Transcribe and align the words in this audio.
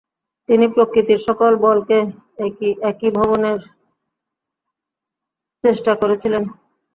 তিনি 0.49 0.65
প্রকৃতির 0.75 1.19
সকল 1.27 1.51
বলকে 1.65 1.97
একীভবনের 2.91 3.59
চেষ্টা 5.63 5.91
করেছিলে। 6.01 6.37